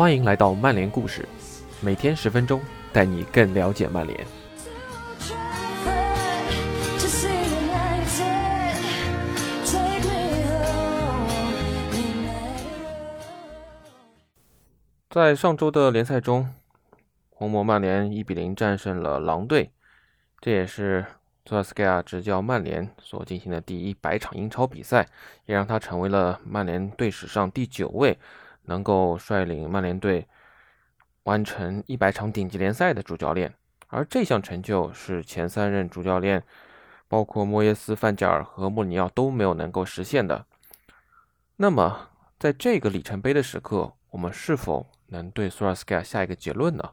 [0.00, 1.28] 欢迎来到曼联故事，
[1.82, 2.58] 每天十分钟，
[2.90, 4.26] 带你更了解曼联。
[15.10, 16.48] 在上周的联赛中，
[17.28, 19.70] 红魔曼联一比零战胜了狼队，
[20.40, 21.04] 这也是
[21.44, 25.06] 托尔斯克亚执教曼联所进行的第一百场英超比赛，
[25.44, 28.18] 也让他成为了曼联队史上第九位
[28.70, 30.28] 能够率领曼联队
[31.24, 33.52] 完成一百场顶级联赛的主教练。
[33.88, 36.44] 而这项成就是前三任主教练，
[37.08, 40.46] 包括莫耶斯、范加尔和穆里尼奥都没有能够实现的。
[41.56, 44.86] 那么，在这个里程碑的时刻，我们是否？
[45.12, 46.92] 能对索尔斯克亚下一个结论呢？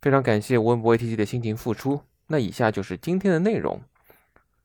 [0.00, 2.02] 非常感谢温博 ATG 的辛勤付出。
[2.28, 3.82] 那以下就是今天的内容：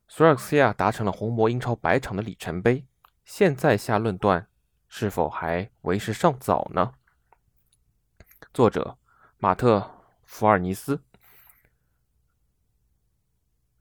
[0.07, 2.85] 索尔斯亚达成了红魔英超百场的里程碑，
[3.25, 4.47] 现在下论断
[4.97, 6.93] 是否还为时尚早呢？
[8.53, 8.97] 作者
[9.39, 9.79] 马特·
[10.23, 11.01] 福尔尼斯。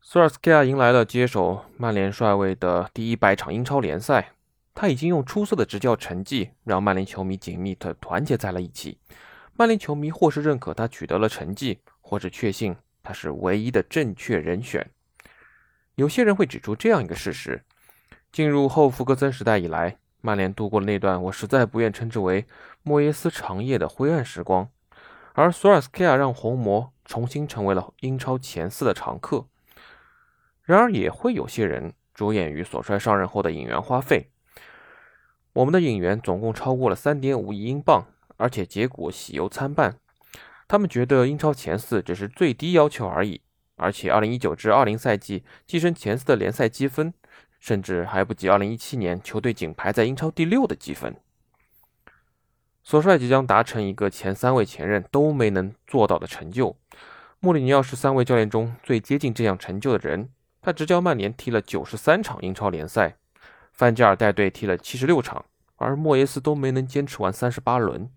[0.00, 4.32] 索尔斯克亚迎来了接手曼联帅位的第一百场英超联赛。
[4.74, 8.98] 他已经用出色的执教成绩让曼联球迷紧密的团结在了一起。
[9.52, 14.90] 曼联球迷或是认可他取得了成绩，或是确信他是唯一的正确人选。
[15.94, 17.64] 有些人会指出这样一个事实：
[18.32, 22.46] 进入后福格森时代以来，曼联度过了那段我实在不愿称之为
[22.82, 24.70] 莫耶斯长夜的灰暗时光，
[25.34, 29.46] 而索尔斯克亚让红魔重新成为了英超前四的常客。
[30.62, 34.30] 然而，也会有些人着眼于索帅上任后的引援花费。
[35.52, 38.06] 我们的引援总共超过了三点五亿英镑，
[38.38, 39.98] 而且结果喜忧参半。
[40.66, 43.42] 他们觉得英超前四只是最低要求而已，
[43.76, 47.12] 而且二零一九至二零赛季跻身前四的联赛积分，
[47.64, 51.16] 甚至还不及二零一七年球队仅排在英超第六的积分。
[52.82, 56.76] 索帅即将达成一个前三位前任都没能做到的成就。
[57.40, 60.28] 穆里尼奥是三位教练中最接近这样成就的人，
[60.60, 63.16] 他执教曼联踢了九十三场英超联赛。
[63.72, 65.46] 范加尔带队踢了七十六场，
[65.76, 68.10] 而莫耶斯都没能坚持完三十八轮。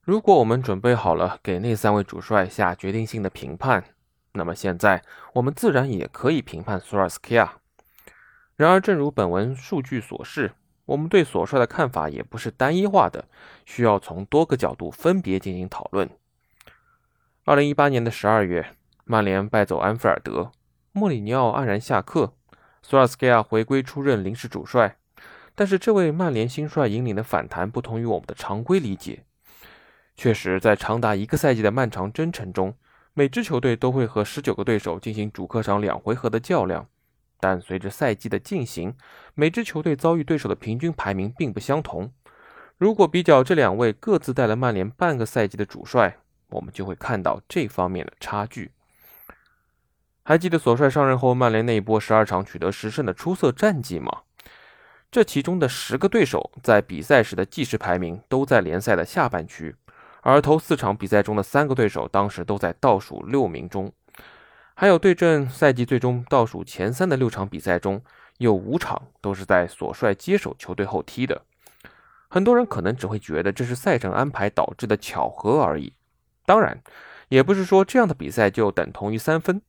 [0.00, 3.84] 如果我们准备好了给那三位主帅下决定性的评判，
[4.32, 5.02] 那么现在
[5.34, 7.58] 我们自然也可以评判索尔斯克亚。
[8.56, 10.52] 然而，正如本文数据所示，
[10.84, 13.24] 我们对所帅的看法也不是单一化的，
[13.64, 16.08] 需要从多个角度分别进行讨论。
[17.44, 18.74] 二零一八年的十二月，
[19.04, 20.52] 曼联败走安菲尔德，
[20.92, 22.34] 莫里尼奥黯然下课。
[22.82, 24.96] 索尔斯克亚回归出任临时主帅，
[25.54, 29.24] 但是这位曼联新帅引领的反弹不同于我们的常规理解。
[30.14, 32.74] 确实，在长达一个赛季的漫长征程中，
[33.14, 36.86] 每支球队都会和十九个对手进行主客场两回合的较量。
[37.42, 38.94] 但随着赛季的进行，
[39.34, 42.12] 每支球队遭遇对手的平均排名并不相同。
[42.78, 46.18] 如果比较这两位各自带了曼联半个赛季的主帅，
[46.50, 48.70] 我们就会看到这方面的差距。
[50.22, 54.20] 还记得索帅上任后，曼联那一波十二场取得十胜的出色战绩吗？
[55.10, 59.74] 这其中的十个对手在比赛时的计时排名都在联赛的下半区，
[60.20, 63.92] 而头四场比赛中的三个对手当时都在倒数六名中。
[64.82, 68.02] 还有对阵赛季最终倒数前三的六场比赛中，
[68.38, 71.42] 有五场都是在索帅接手球队后踢的。
[72.28, 75.92] 很多人可能只会觉得这是赛程安排导致的巧合而已。
[76.44, 76.82] 当然，
[77.28, 79.62] 也不是说这样的比赛就等同于三分。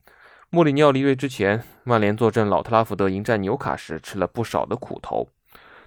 [0.50, 5.30] 穆里尼奥离队之前，曼联坐镇老特拉福德迎战纽卡时吃了不少的苦头。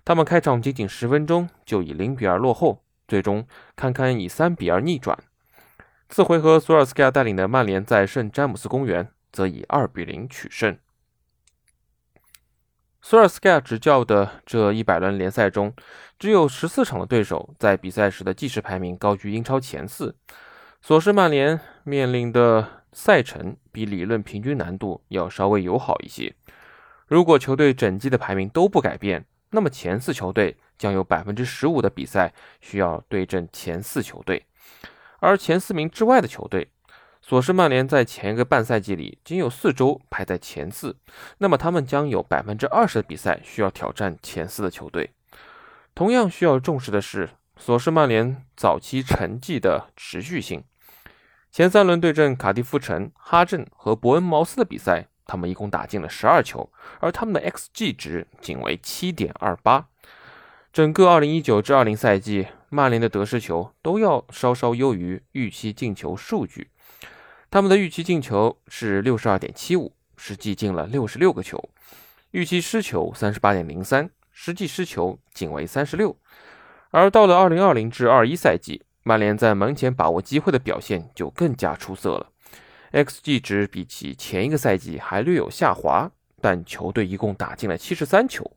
[0.04, 3.44] 他们开场仅仅十分钟就以零比二落后，最终
[3.74, 5.18] 堪堪以三比二逆转。
[6.08, 10.78] 次回合，索尔斯克亚带领的曼联在圣詹姆斯公园则以二比零取胜。
[13.02, 15.74] 索尔斯盖执教的这一百轮联赛中，
[16.18, 20.16] 只有十四场的对手在比赛时的计时排名高居英超前四。
[20.80, 22.82] 所是曼联面临的。
[22.96, 26.34] 赛程比理论平均难度要稍微友好一些。
[27.06, 32.32] 如果球队整季的排名都不改变，那么前四球队将有百分之十五的比赛
[32.62, 34.46] 需要对阵前四球队，
[35.20, 36.70] 而前四名之外的球队，
[37.28, 40.96] 索士曼联在前一个半赛季里仅有四周排在前四，
[41.38, 45.10] 那么他们将有百分之二十的比赛需要挑战前四的球队。
[45.92, 50.62] 同样需要重视的是，索士曼联早期成绩的持续性。
[51.50, 56.70] 前三轮对阵卡迪夫城、哈镇和伯恩茅斯的比赛，他们一共打进了十二球，
[57.00, 59.88] 而他们的 xG 值仅为七点二八。
[60.72, 66.68] 整个二零一九至二零赛季，曼联的得失球都要稍稍优于预期进球数据。
[67.56, 71.56] 他们的预期进球是六十二点七五，实际进了六十六个球；
[72.32, 76.14] 预期失球三十八点零三，实际失球仅为三十六。
[76.90, 82.30] 而到了2020至21赛季，曼联在门前把握机会的表现就更加出色了。
[82.92, 86.10] xG 值比起前一个赛季还略有下滑，
[86.42, 88.55] 但球队一共打进了73球。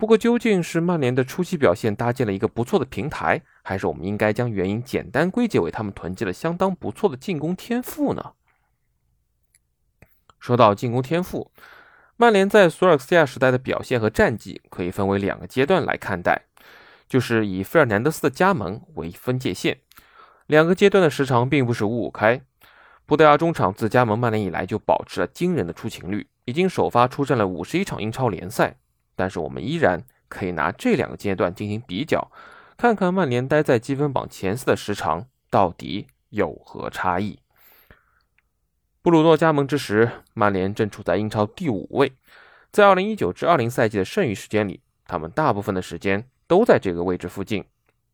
[0.00, 8.32] 不过，究竟是曼联的初期表现搭建了一个不错的平台，还是我们应该将原因简单归结为他们囤积了相当不错的进攻天赋呢？
[10.38, 11.50] 说到进攻天赋，
[12.16, 16.46] 曼联在索尔斯亚时代的表现和战绩可以分为两个阶段来看待，
[17.06, 19.80] 就是以费尔南德斯的加盟为分界线。
[20.46, 22.40] 两个阶段的时长并不是五五开。
[23.04, 28.78] 布德亚中场自加盟曼联以来就保持了惊人的出勤率，已经首发出战了五十一场英超联赛。
[29.20, 32.32] 但是我们依然可以拿这两个阶段进行比较，
[32.78, 37.38] 看看曼联待在积分榜前四的时长到底有何差异。
[39.02, 42.14] 布鲁诺加盟之时，曼联正处在英超第五位，
[42.72, 47.62] 在2019至20赛季的剩余时间里，他们大部分的时间都在这个位置附近。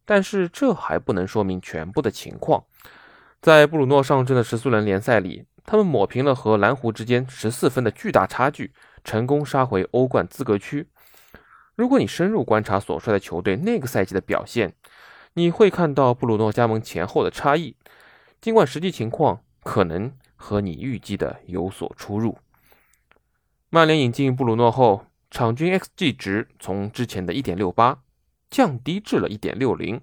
[0.05, 2.64] 但是这还不能说明全部的情况。
[3.41, 8.73] 在布鲁诺上阵的十四轮联赛里，他们抹平了和蓝湖之间十四分的巨大差距，
[9.05, 10.88] 成功杀回欧冠资格区。
[11.76, 14.73] 如果你深入观察所率的球队那个赛季的表现，
[15.34, 17.76] 你会看到布鲁诺加盟前后的差异。
[18.40, 22.38] 尽管实际情况可能和你预计的有所出入。
[23.69, 27.96] 曼联引进布鲁诺后，场均 xG 值从之前的1.68
[28.49, 30.00] 降低至了1.60，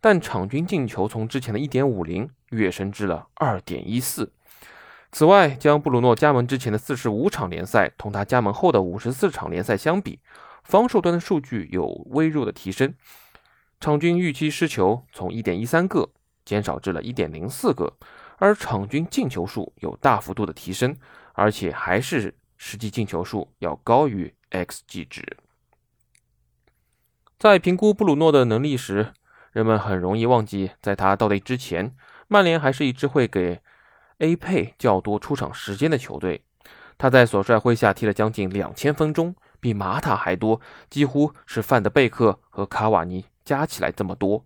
[0.00, 4.28] 但场均进球从之前的1.50跃升至了2.14。
[5.12, 10.18] 此外，将布鲁诺加盟之前的45场联赛同他加盟后的54场联赛相比，
[10.64, 12.94] 防守端的数据有微弱的提升，
[13.78, 16.10] 场均预期失球从1.13个
[16.44, 17.96] 减少至了1.04个，
[18.38, 20.96] 而场均进球数有大幅度的提升，
[21.34, 25.36] 而且还是实际进球数要高于 xG 值。
[27.38, 29.12] 在评估布鲁诺的能力时，
[29.52, 31.94] 人们很容易忘记，在他到队之前，
[32.26, 33.60] 曼联还是一支会给
[34.18, 36.42] A 配较多出场时间的球队。
[36.96, 39.34] 他在所帅麾下踢了将近两千分钟。
[39.64, 44.44] 比马塔还多，几乎是范德贝克和卡瓦尼加起来这么多。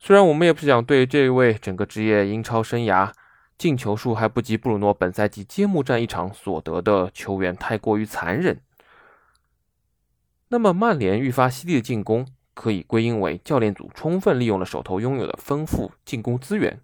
[0.00, 3.12] 虽然我们也不想对这位整个职业英超生涯
[3.56, 8.60] 进球数还不及布鲁诺本赛季揭幕战一场所得的球员太过于残忍。
[10.48, 16.80] 那么，曼联愈发犀利的进攻可以归因为教练组充分利用了手头拥有的丰富进攻资源。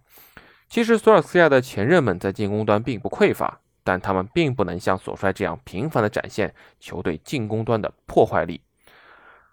[0.69, 3.59] 其实，索尔斯克亚的前任们在进攻端并不匮乏。
[3.83, 8.61] 但他们并不能像索帅这样频繁地展现球队进攻端的破坏力。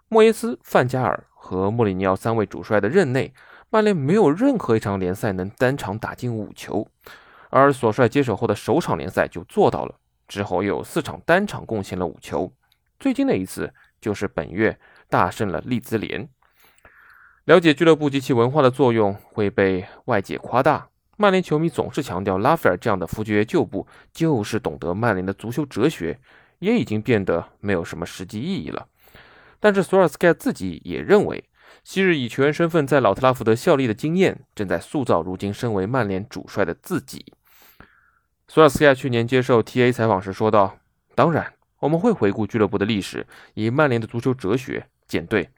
[0.08, 3.34] 莫耶斯、范加尔和穆里尼奥三位主帅的任内，
[3.70, 6.86] 曼联没有任何一场联赛能单场打进五球，
[7.50, 9.96] 而索帅接手后的首场联赛就做到了。
[10.28, 12.52] 之后又有四场单场贡献了五球，
[12.98, 14.78] 最近的一次就是本月
[15.08, 16.28] 大胜了利兹联。
[17.44, 20.88] 了解俱乐部及其文化的作用会被外界夸大。
[21.18, 26.18] 曼联球迷总是强调，拉斐尔这样的弗爵旧部就是懂得曼联的足球哲学，
[26.58, 28.86] 也已经变得没有什么实际意义了。
[29.58, 31.42] 但是索尔斯克亚自己也认为，
[31.82, 37.32] 昔日以球员身份在老特拉福德效力的经验，正在塑造如今身为曼联主帅的自己。
[38.46, 40.76] 索尔斯克亚去年接受 TA 采访时说道
[41.16, 45.48] ：“当然，我们会回顾俱乐部的历史，以曼联的足球哲学建队。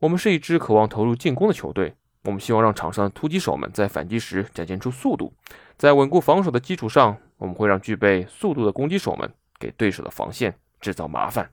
[0.00, 1.94] 我们是一支渴望投入进攻的球队。”
[2.24, 5.34] 我们希望让场上的突击手们在反击时展现出速度，
[5.76, 11.50] 在稳固防守的基础上，我们会让具备速度的攻击手们给对手的防线制造麻烦。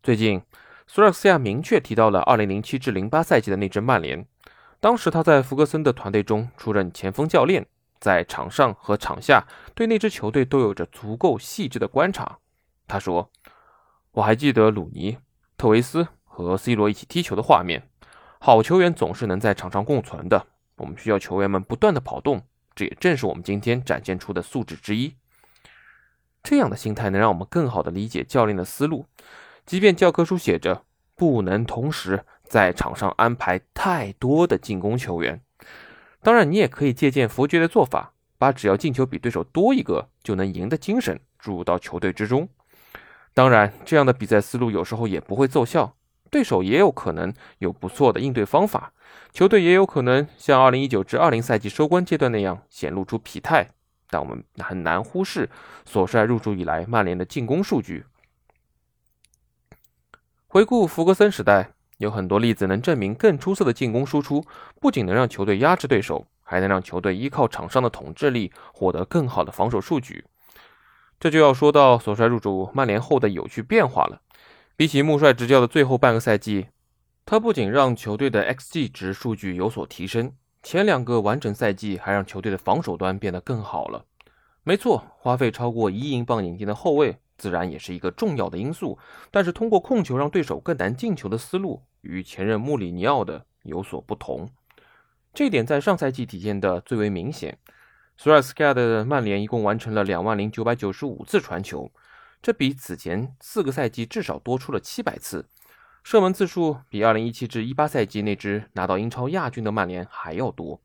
[0.00, 0.40] 最近，
[0.86, 4.24] 索尔斯亚明确提到了2007至08赛季的那支曼联，
[4.78, 7.66] 当时他在弗格森的团队中出任前锋教练，
[7.98, 12.38] 在场上和场下对那支球队都有着足够细致的观察。
[12.86, 13.28] 他说
[14.12, 15.18] ：“我还记得鲁尼、
[15.58, 17.88] 特维斯和 C 罗一起踢球的画面。”
[18.38, 20.46] 好球员总是能在场上共存的。
[20.76, 22.42] 我们需要球员们不断的跑动，
[22.74, 25.14] 这也正是我们今天展现出的素质之一。
[26.42, 29.06] 这样的心态能让我们更好的理解教练的思路。
[29.64, 30.84] 即便教科书写着
[31.16, 35.40] 不能同时在场上安排太多的进攻球员，
[36.22, 42.48] 当然你也可以借鉴佛爵的做法，把只要进球比对手多一个就能赢的精神注入到球队之中。
[43.34, 45.95] 当然，这样的比赛思路有时候也不会奏效。
[46.30, 48.92] 对手也有可能有不错的应对方法，
[49.32, 53.68] 球队也有可能像2019至20赛季收官阶段那样显露出疲态，
[54.10, 55.48] 但我们很难忽视
[55.84, 58.04] 索帅入主以来曼联的进攻数据。
[60.46, 64.44] 回顾弗格森时代，有很多例子能证明更出色的进攻输出
[64.80, 70.24] 不仅能让球队压制对手，还能让球队依靠场上的统治力获得更好的防守数据。
[71.18, 74.20] 这就要说到索帅入主曼联后的有趣变化了。
[74.78, 76.66] 比起穆帅执教的最后半个赛季，
[77.24, 84.04] 他不仅让球队的 xG 值数据有所提升，前两个完整赛季还让球队的防守端变得更好了。
[84.64, 88.98] 没错，花费超过一亿英镑引进的后卫自然也是一个重要的因素，
[89.30, 94.46] 但是通过控球让对手更难进球的思路与前任穆里尼奥的有所不同。
[95.32, 97.56] 这点在上赛季体现的最为明显。
[98.18, 101.90] 索尔斯克亚的曼联一共完成了两万零九百九十五次传球，
[102.46, 105.48] 这比此前四个赛季至少多出了七百次。
[106.04, 110.80] 射门次数比2017至18赛季那支拿到英超亚军的曼联还要多。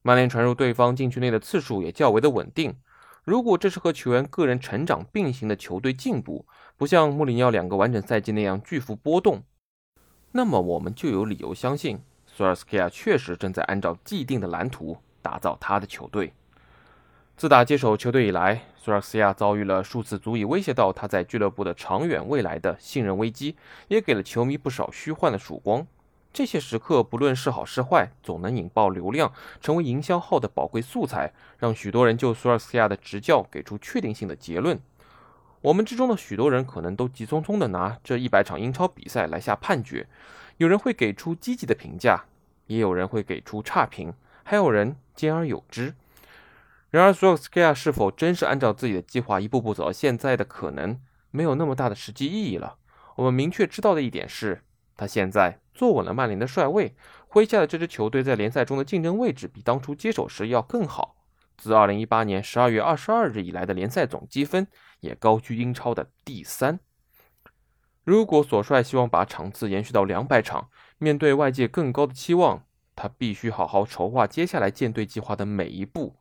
[0.00, 2.74] 曼联传入对方禁区内的次数也较为的稳定。
[3.22, 6.46] 如果这是和球员个人成长并行的球队进步，
[6.78, 9.42] 不像穆里尼奥两个完整赛季那样巨幅波动，
[10.32, 16.32] 那么我们就有理由相信索尔斯克亚确实正在按照既定的蓝图打造他的球队。
[17.38, 23.54] 自打接手球队以来，索尔斯亚遭遇了数次足以威胁到他在俱乐部的长远未来的信任危机，
[23.86, 25.86] 也给了球迷不少虚幻的曙光。
[26.32, 34.76] 这些时刻不论是好是坏，总能引爆流量，成为营销号的宝贵素材，让许多人就索尔斯亚的执教给出确定性的结论。
[35.60, 40.08] 我们之中的许多人可能都急匆匆地拿这一百场英超比赛来下判决，
[40.56, 42.24] 有人会给出积极的评价，
[42.66, 45.94] 也有人会给出差评，还有人兼而有之。
[46.90, 50.98] 然而，索尔斯克亚是否真是按照自己的计划一步步走到现在的可能
[51.30, 52.78] 没有那么大的实际意义了。
[53.16, 54.62] 我们明确知道的一点是，
[54.96, 56.96] 他现在坐稳了曼联的帅位，
[57.30, 61.16] 麾下的这支球队在联赛中的竞争位置比当初接手时要更好。
[61.58, 64.68] 自2018年12月22日以来的联赛总积分
[65.00, 66.78] 也高居英超的第三。
[68.04, 72.64] 如果索帅希望把场次延续到两百场，面对外界更高的期望，
[72.96, 76.16] 他必须好好筹划接下来建队计划的每一步。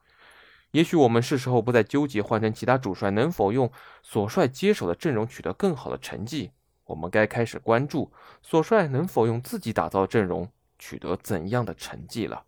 [0.71, 3.71] 也许我们是时候不再纠结换成其他主帅能否用
[4.03, 6.51] 索帅接手的阵容取得更好的成绩，
[6.85, 12.43] 我们该开始关注索帅能否用自己打造的阵容取得怎样的成绩了。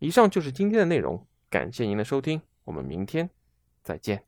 [0.00, 3.30] 以上就是今天的内容，感谢您的收听，我们明天
[3.82, 4.24] 再见。